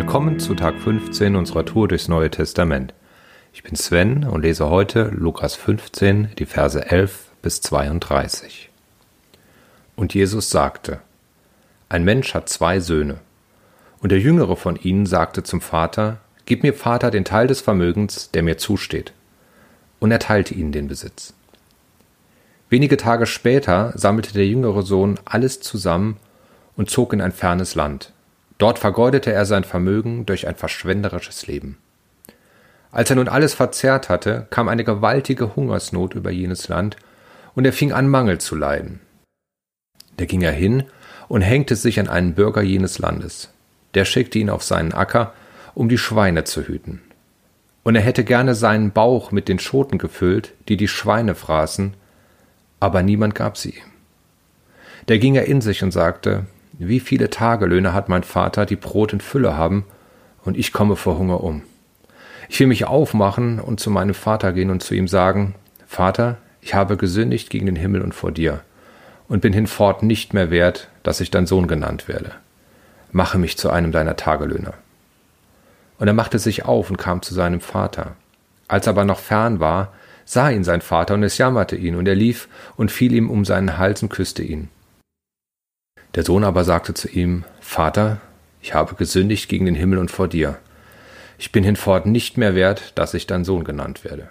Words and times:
Willkommen 0.00 0.40
zu 0.40 0.54
Tag 0.54 0.78
15 0.78 1.36
unserer 1.36 1.66
Tour 1.66 1.86
durchs 1.86 2.08
Neue 2.08 2.30
Testament. 2.30 2.94
Ich 3.52 3.62
bin 3.62 3.76
Sven 3.76 4.24
und 4.24 4.40
lese 4.40 4.70
heute 4.70 5.10
Lukas 5.14 5.56
15, 5.56 6.30
die 6.38 6.46
Verse 6.46 6.90
11 6.90 7.26
bis 7.42 7.60
32. 7.60 8.70
Und 9.96 10.14
Jesus 10.14 10.48
sagte, 10.48 11.00
Ein 11.90 12.04
Mensch 12.04 12.32
hat 12.32 12.48
zwei 12.48 12.80
Söhne. 12.80 13.18
Und 14.00 14.10
der 14.10 14.20
jüngere 14.20 14.56
von 14.56 14.76
ihnen 14.76 15.04
sagte 15.04 15.42
zum 15.42 15.60
Vater, 15.60 16.16
Gib 16.46 16.62
mir, 16.62 16.72
Vater, 16.72 17.10
den 17.10 17.26
Teil 17.26 17.46
des 17.46 17.60
Vermögens, 17.60 18.30
der 18.30 18.42
mir 18.42 18.56
zusteht. 18.56 19.12
Und 19.98 20.12
er 20.12 20.18
teilte 20.18 20.54
ihnen 20.54 20.72
den 20.72 20.88
Besitz. 20.88 21.34
Wenige 22.70 22.96
Tage 22.96 23.26
später 23.26 23.92
sammelte 23.96 24.32
der 24.32 24.46
jüngere 24.46 24.80
Sohn 24.80 25.20
alles 25.26 25.60
zusammen 25.60 26.16
und 26.74 26.88
zog 26.88 27.12
in 27.12 27.20
ein 27.20 27.32
fernes 27.32 27.74
Land 27.74 28.14
Dort 28.60 28.78
vergeudete 28.78 29.32
er 29.32 29.46
sein 29.46 29.64
Vermögen 29.64 30.26
durch 30.26 30.46
ein 30.46 30.54
verschwenderisches 30.54 31.46
Leben. 31.46 31.78
Als 32.92 33.08
er 33.08 33.16
nun 33.16 33.26
alles 33.26 33.54
verzehrt 33.54 34.10
hatte, 34.10 34.46
kam 34.50 34.68
eine 34.68 34.84
gewaltige 34.84 35.56
Hungersnot 35.56 36.14
über 36.14 36.30
jenes 36.30 36.68
Land, 36.68 36.96
und 37.54 37.64
er 37.64 37.72
fing 37.72 37.92
an 37.92 38.06
Mangel 38.06 38.36
zu 38.38 38.54
leiden. 38.54 39.00
Da 40.18 40.26
ging 40.26 40.42
er 40.42 40.52
hin 40.52 40.84
und 41.26 41.40
hängte 41.40 41.74
sich 41.74 41.98
an 41.98 42.08
einen 42.08 42.34
Bürger 42.34 42.60
jenes 42.60 42.98
Landes. 42.98 43.50
Der 43.94 44.04
schickte 44.04 44.38
ihn 44.38 44.50
auf 44.50 44.62
seinen 44.62 44.92
Acker, 44.92 45.32
um 45.74 45.88
die 45.88 45.98
Schweine 45.98 46.44
zu 46.44 46.62
hüten. 46.62 47.00
Und 47.82 47.96
er 47.96 48.02
hätte 48.02 48.24
gerne 48.24 48.54
seinen 48.54 48.92
Bauch 48.92 49.32
mit 49.32 49.48
den 49.48 49.58
Schoten 49.58 49.96
gefüllt, 49.96 50.52
die 50.68 50.76
die 50.76 50.86
Schweine 50.86 51.34
fraßen, 51.34 51.94
aber 52.78 53.02
niemand 53.02 53.34
gab 53.34 53.56
sie 53.56 53.70
ihm. 53.70 53.90
Da 55.06 55.16
ging 55.16 55.34
er 55.34 55.46
in 55.46 55.62
sich 55.62 55.82
und 55.82 55.92
sagte, 55.92 56.44
wie 56.88 57.00
viele 57.00 57.28
Tagelöhne 57.28 57.92
hat 57.92 58.08
mein 58.08 58.22
Vater, 58.22 58.64
die 58.64 58.76
Brot 58.76 59.12
in 59.12 59.20
Fülle 59.20 59.56
haben, 59.56 59.84
und 60.42 60.56
ich 60.56 60.72
komme 60.72 60.96
vor 60.96 61.18
Hunger 61.18 61.42
um. 61.42 61.62
Ich 62.48 62.58
will 62.58 62.66
mich 62.66 62.86
aufmachen 62.86 63.60
und 63.60 63.80
zu 63.80 63.90
meinem 63.90 64.14
Vater 64.14 64.52
gehen 64.52 64.70
und 64.70 64.82
zu 64.82 64.94
ihm 64.94 65.06
sagen, 65.06 65.54
Vater, 65.86 66.38
ich 66.62 66.74
habe 66.74 66.96
gesündigt 66.96 67.50
gegen 67.50 67.66
den 67.66 67.76
Himmel 67.76 68.00
und 68.00 68.14
vor 68.14 68.32
dir, 68.32 68.62
und 69.28 69.42
bin 69.42 69.52
hinfort 69.52 70.02
nicht 70.02 70.32
mehr 70.32 70.50
wert, 70.50 70.88
dass 71.02 71.20
ich 71.20 71.30
dein 71.30 71.46
Sohn 71.46 71.66
genannt 71.68 72.08
werde. 72.08 72.32
Mache 73.12 73.38
mich 73.38 73.58
zu 73.58 73.70
einem 73.70 73.92
deiner 73.92 74.16
Tagelöhner. 74.16 74.74
Und 75.98 76.08
er 76.08 76.14
machte 76.14 76.38
sich 76.38 76.64
auf 76.64 76.88
und 76.88 76.96
kam 76.96 77.20
zu 77.20 77.34
seinem 77.34 77.60
Vater. 77.60 78.16
Als 78.68 78.86
er 78.86 78.92
aber 78.92 79.04
noch 79.04 79.18
fern 79.18 79.60
war, 79.60 79.92
sah 80.24 80.48
ihn 80.48 80.64
sein 80.64 80.80
Vater, 80.80 81.14
und 81.14 81.24
es 81.24 81.36
jammerte 81.36 81.76
ihn, 81.76 81.94
und 81.94 82.08
er 82.08 82.14
lief 82.14 82.48
und 82.76 82.90
fiel 82.90 83.12
ihm 83.12 83.28
um 83.28 83.44
seinen 83.44 83.76
Hals 83.76 84.02
und 84.02 84.08
küsste 84.08 84.42
ihn. 84.42 84.68
Der 86.14 86.24
Sohn 86.24 86.44
aber 86.44 86.64
sagte 86.64 86.94
zu 86.94 87.08
ihm, 87.08 87.44
Vater, 87.60 88.20
ich 88.62 88.74
habe 88.74 88.94
gesündigt 88.94 89.48
gegen 89.48 89.66
den 89.66 89.74
Himmel 89.74 89.98
und 89.98 90.10
vor 90.10 90.28
dir. 90.28 90.58
Ich 91.38 91.52
bin 91.52 91.64
hinfort 91.64 92.06
nicht 92.06 92.36
mehr 92.36 92.54
wert, 92.54 92.92
dass 92.96 93.14
ich 93.14 93.26
dein 93.26 93.44
Sohn 93.44 93.64
genannt 93.64 94.04
werde. 94.04 94.30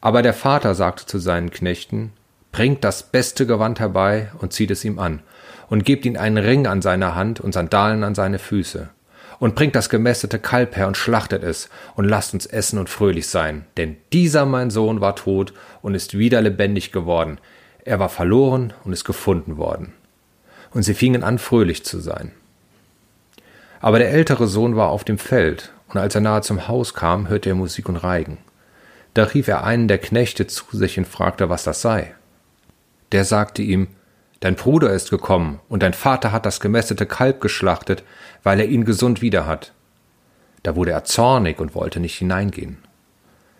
Aber 0.00 0.22
der 0.22 0.34
Vater 0.34 0.74
sagte 0.74 1.06
zu 1.06 1.18
seinen 1.18 1.50
Knechten, 1.50 2.12
Bringt 2.52 2.84
das 2.84 3.02
beste 3.02 3.46
Gewand 3.46 3.80
herbei 3.80 4.30
und 4.38 4.52
zieht 4.52 4.70
es 4.70 4.84
ihm 4.84 4.98
an, 4.98 5.22
und 5.70 5.86
gebt 5.86 6.04
ihm 6.04 6.16
einen 6.18 6.36
Ring 6.36 6.66
an 6.66 6.82
seine 6.82 7.14
Hand 7.14 7.40
und 7.40 7.52
Sandalen 7.52 8.04
an 8.04 8.14
seine 8.14 8.38
Füße. 8.38 8.90
Und 9.38 9.54
bringt 9.54 9.74
das 9.74 9.88
gemästete 9.88 10.38
Kalb 10.38 10.76
her 10.76 10.86
und 10.86 10.98
schlachtet 10.98 11.42
es, 11.42 11.70
und 11.94 12.04
lasst 12.04 12.34
uns 12.34 12.44
essen 12.44 12.78
und 12.78 12.90
fröhlich 12.90 13.26
sein. 13.26 13.64
Denn 13.78 13.96
dieser 14.12 14.44
mein 14.44 14.70
Sohn 14.70 15.00
war 15.00 15.16
tot 15.16 15.54
und 15.80 15.94
ist 15.94 16.18
wieder 16.18 16.42
lebendig 16.42 16.92
geworden. 16.92 17.38
Er 17.84 17.98
war 17.98 18.08
verloren 18.08 18.72
und 18.84 18.92
ist 18.92 19.04
gefunden 19.04 19.56
worden. 19.56 19.92
Und 20.70 20.82
sie 20.82 20.94
fingen 20.94 21.24
an, 21.24 21.38
fröhlich 21.38 21.84
zu 21.84 22.00
sein. 22.00 22.32
Aber 23.80 23.98
der 23.98 24.10
ältere 24.10 24.46
Sohn 24.46 24.76
war 24.76 24.90
auf 24.90 25.04
dem 25.04 25.18
Feld, 25.18 25.72
und 25.88 25.98
als 25.98 26.14
er 26.14 26.20
nahe 26.20 26.42
zum 26.42 26.68
Haus 26.68 26.94
kam, 26.94 27.28
hörte 27.28 27.50
er 27.50 27.54
Musik 27.54 27.88
und 27.88 27.96
Reigen. 27.96 28.38
Da 29.14 29.24
rief 29.24 29.48
er 29.48 29.64
einen 29.64 29.88
der 29.88 29.98
Knechte 29.98 30.46
zu 30.46 30.64
sich 30.70 30.96
und 30.96 31.06
fragte, 31.06 31.50
was 31.50 31.64
das 31.64 31.82
sei. 31.82 32.14
Der 33.10 33.24
sagte 33.24 33.62
ihm, 33.62 33.88
Dein 34.42 34.56
Bruder 34.56 34.90
ist 34.92 35.10
gekommen, 35.10 35.60
und 35.68 35.84
dein 35.84 35.92
Vater 35.92 36.32
hat 36.32 36.46
das 36.46 36.58
gemästete 36.58 37.06
Kalb 37.06 37.40
geschlachtet, 37.40 38.02
weil 38.42 38.58
er 38.58 38.66
ihn 38.66 38.84
gesund 38.84 39.22
wieder 39.22 39.46
hat. 39.46 39.72
Da 40.64 40.74
wurde 40.74 40.90
er 40.90 41.04
zornig 41.04 41.60
und 41.60 41.76
wollte 41.76 42.00
nicht 42.00 42.18
hineingehen. 42.18 42.78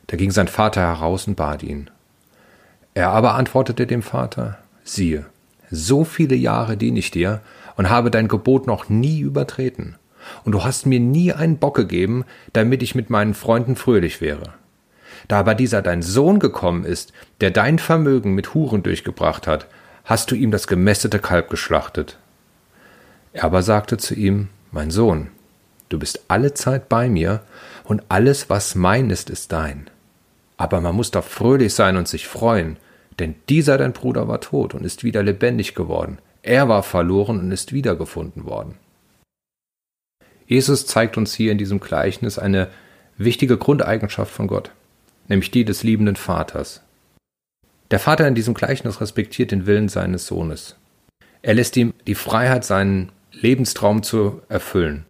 Da 0.08 0.16
ging 0.16 0.32
sein 0.32 0.48
Vater 0.48 0.80
heraus 0.80 1.28
und 1.28 1.36
bat 1.36 1.62
ihn. 1.62 1.88
Er 2.94 3.10
aber 3.10 3.34
antwortete 3.34 3.86
dem 3.86 4.02
Vater, 4.02 4.58
siehe, 4.84 5.26
so 5.70 6.04
viele 6.04 6.34
Jahre 6.34 6.76
diene 6.76 6.98
ich 6.98 7.10
dir 7.10 7.40
und 7.76 7.88
habe 7.88 8.10
dein 8.10 8.28
Gebot 8.28 8.66
noch 8.66 8.88
nie 8.88 9.20
übertreten. 9.20 9.96
Und 10.44 10.52
du 10.52 10.62
hast 10.62 10.86
mir 10.86 11.00
nie 11.00 11.32
einen 11.32 11.56
Bock 11.56 11.74
gegeben, 11.74 12.24
damit 12.52 12.82
ich 12.82 12.94
mit 12.94 13.10
meinen 13.10 13.34
Freunden 13.34 13.76
fröhlich 13.76 14.20
wäre. 14.20 14.52
Da 15.28 15.40
aber 15.40 15.54
dieser 15.54 15.82
dein 15.82 16.02
Sohn 16.02 16.38
gekommen 16.38 16.84
ist, 16.84 17.12
der 17.40 17.50
dein 17.50 17.78
Vermögen 17.78 18.34
mit 18.34 18.54
Huren 18.54 18.82
durchgebracht 18.82 19.46
hat, 19.46 19.66
hast 20.04 20.30
du 20.30 20.34
ihm 20.34 20.50
das 20.50 20.66
gemästete 20.66 21.18
Kalb 21.18 21.48
geschlachtet. 21.48 22.18
Er 23.32 23.44
aber 23.44 23.62
sagte 23.62 23.96
zu 23.96 24.14
ihm, 24.14 24.48
Mein 24.70 24.90
Sohn, 24.90 25.28
du 25.88 25.98
bist 25.98 26.24
alle 26.28 26.54
Zeit 26.54 26.88
bei 26.88 27.08
mir, 27.08 27.40
und 27.84 28.02
alles, 28.08 28.48
was 28.48 28.74
mein 28.74 29.10
ist, 29.10 29.30
ist 29.30 29.52
dein. 29.52 29.90
Aber 30.62 30.80
man 30.80 30.94
muss 30.94 31.10
doch 31.10 31.24
fröhlich 31.24 31.74
sein 31.74 31.96
und 31.96 32.06
sich 32.06 32.28
freuen, 32.28 32.76
denn 33.18 33.34
dieser 33.48 33.78
dein 33.78 33.92
Bruder 33.92 34.28
war 34.28 34.40
tot 34.40 34.74
und 34.74 34.84
ist 34.84 35.02
wieder 35.02 35.24
lebendig 35.24 35.74
geworden. 35.74 36.18
Er 36.40 36.68
war 36.68 36.84
verloren 36.84 37.40
und 37.40 37.50
ist 37.50 37.72
wiedergefunden 37.72 38.44
worden. 38.44 38.76
Jesus 40.46 40.86
zeigt 40.86 41.16
uns 41.16 41.34
hier 41.34 41.50
in 41.50 41.58
diesem 41.58 41.80
Gleichnis 41.80 42.38
eine 42.38 42.68
wichtige 43.16 43.58
Grundeigenschaft 43.58 44.32
von 44.32 44.46
Gott, 44.46 44.70
nämlich 45.26 45.50
die 45.50 45.64
des 45.64 45.82
liebenden 45.82 46.14
Vaters. 46.14 46.80
Der 47.90 47.98
Vater 47.98 48.28
in 48.28 48.36
diesem 48.36 48.54
Gleichnis 48.54 49.00
respektiert 49.00 49.50
den 49.50 49.66
Willen 49.66 49.88
seines 49.88 50.28
Sohnes. 50.28 50.76
Er 51.42 51.54
lässt 51.54 51.76
ihm 51.76 51.92
die 52.06 52.14
Freiheit, 52.14 52.64
seinen 52.64 53.10
Lebenstraum 53.32 54.04
zu 54.04 54.42
erfüllen. 54.48 55.06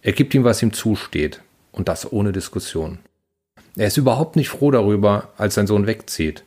Er 0.00 0.12
gibt 0.12 0.32
ihm, 0.32 0.44
was 0.44 0.62
ihm 0.62 0.72
zusteht, 0.72 1.42
und 1.72 1.88
das 1.88 2.10
ohne 2.10 2.32
Diskussion. 2.32 3.00
Er 3.76 3.86
ist 3.86 3.96
überhaupt 3.96 4.36
nicht 4.36 4.48
froh 4.48 4.70
darüber, 4.70 5.28
als 5.36 5.54
sein 5.54 5.66
Sohn 5.66 5.86
wegzieht. 5.86 6.44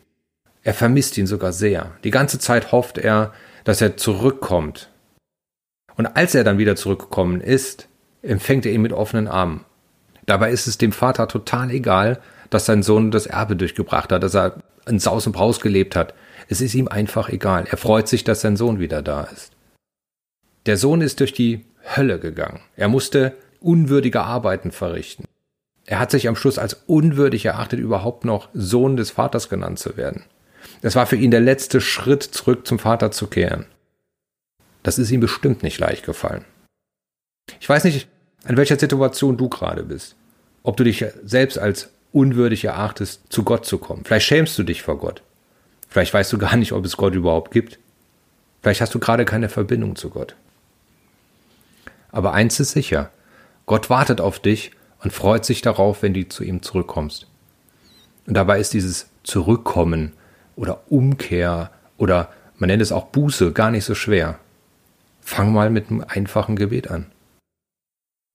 Er 0.63 0.73
vermisst 0.73 1.17
ihn 1.17 1.27
sogar 1.27 1.53
sehr. 1.53 1.91
Die 2.03 2.11
ganze 2.11 2.39
Zeit 2.39 2.71
hofft 2.71 2.97
er, 2.97 3.33
dass 3.63 3.81
er 3.81 3.97
zurückkommt. 3.97 4.89
Und 5.95 6.05
als 6.15 6.35
er 6.35 6.43
dann 6.43 6.57
wieder 6.57 6.75
zurückgekommen 6.75 7.41
ist, 7.41 7.87
empfängt 8.21 8.65
er 8.65 8.71
ihn 8.71 8.81
mit 8.81 8.93
offenen 8.93 9.27
Armen. 9.27 9.65
Dabei 10.25 10.51
ist 10.51 10.67
es 10.67 10.77
dem 10.77 10.91
Vater 10.91 11.27
total 11.27 11.71
egal, 11.71 12.19
dass 12.49 12.65
sein 12.65 12.83
Sohn 12.83 13.11
das 13.11 13.25
Erbe 13.25 13.55
durchgebracht 13.55 14.11
hat, 14.11 14.23
dass 14.23 14.35
er 14.35 14.61
in 14.87 14.99
Saus 14.99 15.25
und 15.25 15.33
Braus 15.33 15.59
gelebt 15.59 15.95
hat. 15.95 16.13
Es 16.47 16.61
ist 16.61 16.75
ihm 16.75 16.87
einfach 16.87 17.29
egal. 17.29 17.65
Er 17.69 17.77
freut 17.77 18.07
sich, 18.07 18.23
dass 18.23 18.41
sein 18.41 18.57
Sohn 18.57 18.79
wieder 18.79 19.01
da 19.01 19.23
ist. 19.23 19.53
Der 20.65 20.77
Sohn 20.77 21.01
ist 21.01 21.19
durch 21.19 21.33
die 21.33 21.65
Hölle 21.95 22.19
gegangen. 22.19 22.59
Er 22.75 22.87
musste 22.87 23.35
unwürdige 23.59 24.21
Arbeiten 24.21 24.71
verrichten. 24.71 25.25
Er 25.91 25.99
hat 25.99 26.09
sich 26.09 26.29
am 26.29 26.37
Schluss 26.37 26.57
als 26.57 26.83
unwürdig 26.87 27.43
erachtet, 27.43 27.77
überhaupt 27.77 28.23
noch 28.23 28.47
Sohn 28.53 28.95
des 28.95 29.11
Vaters 29.11 29.49
genannt 29.49 29.77
zu 29.77 29.97
werden. 29.97 30.23
Es 30.81 30.95
war 30.95 31.05
für 31.05 31.17
ihn 31.17 31.31
der 31.31 31.41
letzte 31.41 31.81
Schritt, 31.81 32.23
zurück 32.23 32.65
zum 32.65 32.79
Vater 32.79 33.11
zu 33.11 33.27
kehren. 33.27 33.65
Das 34.83 34.97
ist 34.97 35.11
ihm 35.11 35.19
bestimmt 35.19 35.63
nicht 35.63 35.79
leicht 35.79 36.05
gefallen. 36.05 36.45
Ich 37.59 37.67
weiß 37.67 37.83
nicht, 37.83 38.07
in 38.47 38.55
welcher 38.55 38.79
Situation 38.79 39.35
du 39.35 39.49
gerade 39.49 39.83
bist. 39.83 40.15
Ob 40.63 40.77
du 40.77 40.85
dich 40.85 41.03
selbst 41.25 41.59
als 41.59 41.89
unwürdig 42.13 42.63
erachtest, 42.63 43.23
zu 43.27 43.43
Gott 43.43 43.65
zu 43.65 43.77
kommen. 43.77 44.05
Vielleicht 44.05 44.27
schämst 44.27 44.57
du 44.57 44.63
dich 44.63 44.83
vor 44.83 44.97
Gott. 44.97 45.21
Vielleicht 45.89 46.13
weißt 46.13 46.31
du 46.31 46.37
gar 46.37 46.55
nicht, 46.55 46.71
ob 46.71 46.85
es 46.85 46.95
Gott 46.95 47.15
überhaupt 47.15 47.51
gibt. 47.51 47.79
Vielleicht 48.61 48.79
hast 48.79 48.95
du 48.95 48.99
gerade 48.99 49.25
keine 49.25 49.49
Verbindung 49.49 49.97
zu 49.97 50.09
Gott. 50.09 50.37
Aber 52.13 52.31
eins 52.31 52.61
ist 52.61 52.71
sicher, 52.71 53.11
Gott 53.65 53.89
wartet 53.89 54.21
auf 54.21 54.39
dich 54.39 54.71
und 55.03 55.11
freut 55.11 55.45
sich 55.45 55.61
darauf, 55.61 56.01
wenn 56.01 56.13
du 56.13 56.27
zu 56.27 56.43
ihm 56.43 56.61
zurückkommst. 56.61 57.27
Und 58.27 58.35
dabei 58.35 58.59
ist 58.59 58.73
dieses 58.73 59.09
Zurückkommen 59.23 60.13
oder 60.55 60.83
Umkehr 60.89 61.71
oder 61.97 62.31
man 62.57 62.67
nennt 62.67 62.81
es 62.81 62.91
auch 62.91 63.07
Buße 63.07 63.53
gar 63.53 63.71
nicht 63.71 63.85
so 63.85 63.95
schwer. 63.95 64.39
Fang 65.21 65.51
mal 65.51 65.69
mit 65.69 65.89
einem 65.89 66.05
einfachen 66.07 66.55
Gebet 66.55 66.89
an. 66.89 67.11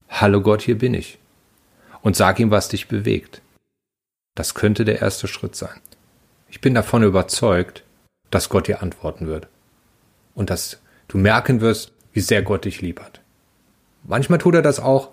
Hallo 0.08 0.40
Gott, 0.40 0.62
hier 0.62 0.78
bin 0.78 0.94
ich. 0.94 1.18
Und 2.02 2.16
sag 2.16 2.38
ihm, 2.38 2.50
was 2.50 2.68
dich 2.68 2.88
bewegt. 2.88 3.42
Das 4.34 4.54
könnte 4.54 4.84
der 4.84 5.00
erste 5.00 5.28
Schritt 5.28 5.56
sein. 5.56 5.80
Ich 6.48 6.60
bin 6.60 6.74
davon 6.74 7.02
überzeugt, 7.02 7.84
dass 8.30 8.48
Gott 8.48 8.68
dir 8.68 8.82
antworten 8.82 9.26
wird. 9.26 9.48
Und 10.34 10.50
dass 10.50 10.80
du 11.08 11.18
merken 11.18 11.60
wirst, 11.60 11.92
wie 12.12 12.20
sehr 12.20 12.42
Gott 12.42 12.64
dich 12.64 12.80
lieb 12.80 13.00
hat. 13.00 13.20
Manchmal 14.04 14.38
tut 14.38 14.54
er 14.54 14.62
das 14.62 14.78
auch, 14.78 15.10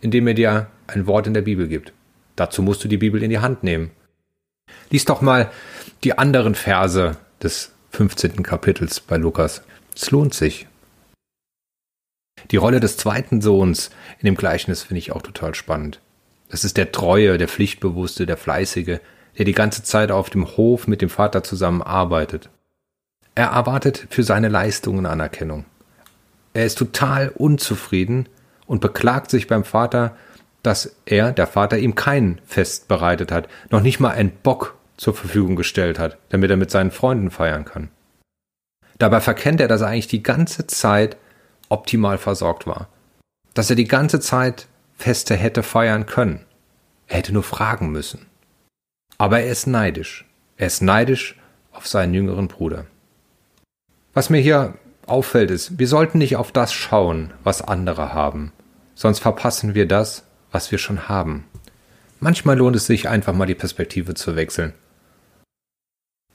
indem 0.00 0.26
er 0.26 0.34
dir 0.34 0.66
ein 0.86 1.06
Wort 1.06 1.26
in 1.26 1.34
der 1.34 1.42
Bibel 1.42 1.68
gibt. 1.68 1.92
Dazu 2.36 2.62
musst 2.62 2.84
du 2.84 2.88
die 2.88 2.98
Bibel 2.98 3.22
in 3.22 3.30
die 3.30 3.38
Hand 3.38 3.62
nehmen. 3.62 3.90
Lies 4.90 5.04
doch 5.04 5.20
mal 5.20 5.50
die 6.04 6.18
anderen 6.18 6.54
Verse 6.54 7.16
des 7.42 7.72
15. 7.90 8.42
Kapitels 8.42 9.00
bei 9.00 9.16
Lukas. 9.16 9.62
Es 9.94 10.10
lohnt 10.10 10.34
sich. 10.34 10.66
Die 12.50 12.58
Rolle 12.58 12.80
des 12.80 12.96
zweiten 12.96 13.40
Sohns 13.40 13.90
in 14.20 14.26
dem 14.26 14.36
Gleichnis 14.36 14.82
finde 14.82 14.98
ich 14.98 15.12
auch 15.12 15.22
total 15.22 15.54
spannend. 15.54 16.00
Das 16.48 16.62
ist 16.62 16.76
der 16.76 16.92
Treue, 16.92 17.38
der 17.38 17.48
Pflichtbewusste, 17.48 18.26
der 18.26 18.36
Fleißige, 18.36 19.00
der 19.38 19.44
die 19.44 19.52
ganze 19.52 19.82
Zeit 19.82 20.10
auf 20.10 20.30
dem 20.30 20.56
Hof 20.56 20.86
mit 20.86 21.02
dem 21.02 21.08
Vater 21.08 21.42
zusammen 21.42 21.82
arbeitet. 21.82 22.50
Er 23.34 23.48
erwartet 23.48 24.06
für 24.10 24.22
seine 24.22 24.48
Leistungen 24.48 25.06
Anerkennung. 25.06 25.64
Er 26.54 26.64
ist 26.64 26.78
total 26.78 27.28
unzufrieden 27.30 28.28
und 28.66 28.80
beklagt 28.80 29.30
sich 29.30 29.46
beim 29.46 29.64
Vater, 29.64 30.16
dass 30.62 30.96
er, 31.04 31.32
der 31.32 31.46
Vater, 31.46 31.78
ihm 31.78 31.94
kein 31.94 32.40
Fest 32.44 32.88
bereitet 32.88 33.30
hat, 33.30 33.48
noch 33.70 33.80
nicht 33.80 34.00
mal 34.00 34.10
einen 34.10 34.30
Bock 34.30 34.76
zur 34.96 35.14
Verfügung 35.14 35.56
gestellt 35.56 35.98
hat, 35.98 36.18
damit 36.30 36.50
er 36.50 36.56
mit 36.56 36.70
seinen 36.70 36.90
Freunden 36.90 37.30
feiern 37.30 37.64
kann. 37.64 37.90
Dabei 38.98 39.20
verkennt 39.20 39.60
er, 39.60 39.68
dass 39.68 39.82
er 39.82 39.88
eigentlich 39.88 40.08
die 40.08 40.22
ganze 40.22 40.66
Zeit 40.66 41.16
optimal 41.68 42.18
versorgt 42.18 42.66
war. 42.66 42.88
Dass 43.54 43.70
er 43.70 43.76
die 43.76 43.88
ganze 43.88 44.20
Zeit 44.20 44.66
Feste 44.96 45.34
hätte 45.34 45.62
feiern 45.62 46.06
können. 46.06 46.46
Er 47.06 47.18
hätte 47.18 47.32
nur 47.32 47.42
fragen 47.42 47.90
müssen. 47.90 48.26
Aber 49.18 49.40
er 49.40 49.50
ist 49.50 49.66
neidisch. 49.66 50.24
Er 50.56 50.66
ist 50.66 50.82
neidisch 50.82 51.38
auf 51.72 51.86
seinen 51.86 52.14
jüngeren 52.14 52.48
Bruder. 52.48 52.86
Was 54.14 54.30
mir 54.30 54.40
hier 54.40 54.74
auffällt 55.06 55.50
ist, 55.50 55.78
wir 55.78 55.88
sollten 55.88 56.18
nicht 56.18 56.36
auf 56.36 56.52
das 56.52 56.72
schauen, 56.72 57.32
was 57.44 57.62
andere 57.62 58.12
haben, 58.12 58.52
sonst 58.94 59.20
verpassen 59.20 59.74
wir 59.74 59.86
das, 59.86 60.24
was 60.50 60.70
wir 60.70 60.78
schon 60.78 61.08
haben. 61.08 61.44
Manchmal 62.20 62.56
lohnt 62.56 62.76
es 62.76 62.86
sich 62.86 63.08
einfach 63.08 63.34
mal 63.34 63.46
die 63.46 63.54
Perspektive 63.54 64.14
zu 64.14 64.36
wechseln. 64.36 64.72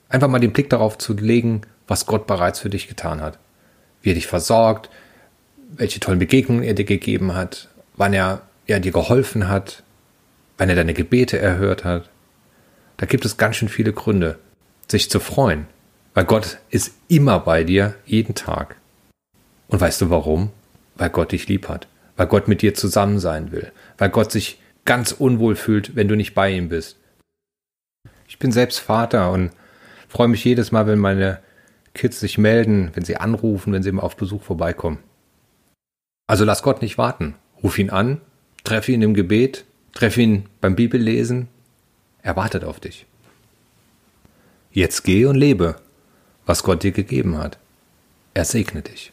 Einfach 0.10 0.28
mal 0.28 0.40
den 0.40 0.54
Blick 0.54 0.70
darauf 0.70 0.98
zu 0.98 1.14
legen, 1.14 1.62
was 1.88 2.06
Gott 2.06 2.28
bereits 2.28 2.60
für 2.60 2.70
dich 2.70 2.88
getan 2.88 3.22
hat. 3.22 3.40
Wie 4.02 4.12
er 4.12 4.16
dich 4.16 4.28
versorgt, 4.28 4.90
welche 5.76 6.00
tollen 6.00 6.20
Begegnungen 6.20 6.64
er 6.64 6.74
dir 6.74 6.86
gegeben 6.86 7.34
hat, 7.34 7.70
wann 7.96 8.14
er, 8.14 8.42
er 8.68 8.80
dir 8.80 8.92
geholfen 8.92 9.48
hat, 9.48 9.84
wann 10.58 10.70
er 10.70 10.76
deine 10.76 10.94
Gebete 10.94 11.40
erhört 11.40 11.84
hat. 11.84 12.10
Da 12.98 13.06
gibt 13.06 13.26
es 13.26 13.38
ganz 13.38 13.56
schön 13.56 13.70
viele 13.70 13.94
Gründe, 13.94 14.38
sich 14.88 15.10
zu 15.10 15.20
freuen, 15.20 15.66
weil 16.14 16.26
Gott 16.26 16.60
ist 16.70 16.94
immer 17.08 17.40
bei 17.40 17.64
dir, 17.64 17.96
jeden 18.06 18.36
Tag. 18.36 18.76
Und 19.68 19.80
weißt 19.80 20.02
du 20.02 20.10
warum? 20.10 20.52
Weil 20.96 21.10
Gott 21.10 21.32
dich 21.32 21.48
lieb 21.48 21.70
hat, 21.70 21.88
weil 22.18 22.28
Gott 22.28 22.48
mit 22.48 22.62
dir 22.62 22.74
zusammen 22.74 23.20
sein 23.20 23.52
will, 23.52 23.72
weil 23.98 24.10
Gott 24.10 24.32
sich 24.32 24.60
ganz 24.86 25.12
unwohl 25.12 25.56
fühlt, 25.56 25.96
wenn 25.96 26.08
du 26.08 26.16
nicht 26.16 26.34
bei 26.34 26.52
ihm 26.52 26.70
bist. 26.70 26.98
Ich 28.28 28.40
bin 28.40 28.52
selbst 28.52 28.80
Vater 28.80 29.32
und 29.32 29.52
freue 30.10 30.28
mich 30.28 30.44
jedes 30.44 30.72
Mal, 30.72 30.88
wenn 30.88 31.00
meine 31.00 31.40
Kids 31.94 32.20
sich 32.20 32.38
melden, 32.38 32.92
wenn 32.94 33.06
sie 33.06 33.18
anrufen, 33.18 33.74
wenn 33.74 33.84
sie 33.84 33.90
immer 33.90 34.04
auf 34.04 34.18
Besuch 34.18 34.44
vorbeikommen. 34.44 35.00
Also 36.28 36.46
lass 36.46 36.64
Gott 36.64 36.82
nicht 36.82 36.98
warten. 36.98 37.36
Ruf 37.62 37.78
ihn 37.78 37.90
an, 37.90 38.22
treffe 38.64 38.92
ihn 38.92 39.02
im 39.02 39.14
Gebet, 39.14 39.66
treffe 39.94 40.22
ihn 40.22 40.46
beim 40.62 40.76
Bibellesen. 40.76 41.48
Er 42.24 42.36
wartet 42.36 42.64
auf 42.64 42.80
dich. 42.80 43.06
Jetzt 44.72 45.04
geh 45.04 45.26
und 45.26 45.36
lebe, 45.36 45.76
was 46.46 46.64
Gott 46.64 46.84
dir 46.84 46.92
gegeben 46.92 47.38
hat. 47.38 47.58
Er 48.34 48.46
segne 48.46 48.82
dich. 48.82 49.12